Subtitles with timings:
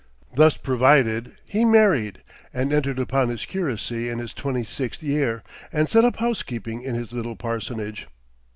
[0.33, 5.87] Thus provided, he married, and entered upon his curacy in his twenty sixth year, and
[5.87, 8.07] set up housekeeping in his little parsonage.